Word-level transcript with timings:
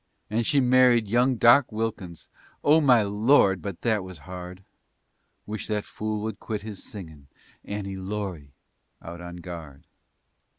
And 0.31 0.47
she 0.47 0.59
married 0.59 1.07
young 1.07 1.35
Doc 1.35 1.71
Wilkins 1.71 2.27
Oh 2.63 2.81
my 2.81 3.03
Lord! 3.03 3.61
but 3.61 3.81
that 3.81 4.03
was 4.03 4.17
hard! 4.25 4.63
Wish 5.45 5.67
that 5.67 5.85
fool 5.85 6.21
would 6.23 6.39
quit 6.39 6.63
his 6.63 6.83
singin' 6.83 7.27
"Annie 7.63 7.97
Laurie" 7.97 8.53
out 9.03 9.21
on 9.21 9.35
guard! 9.35 9.85